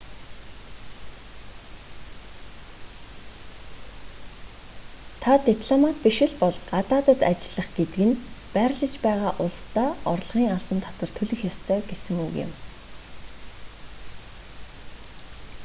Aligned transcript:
та 5.19 5.33
дипломат 5.49 5.97
биш 6.05 6.17
л 6.29 6.33
бол 6.41 6.55
гадаад 6.71 7.07
ажиллах 7.31 7.67
гэдэг 7.77 8.03
нь 8.07 8.21
байрлаж 8.53 8.93
байгаа 9.05 9.31
улсдаа 9.45 9.89
орлогын 10.13 10.51
албан 10.55 10.79
татвар 10.85 11.09
төлөх 11.17 11.39
ёстой 11.51 11.79
гэсэн 11.89 12.15
үг 12.25 12.33
юм 12.45 12.51